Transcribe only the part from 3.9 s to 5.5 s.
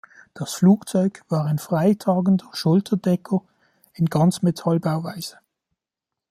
in Ganzmetallbauweise.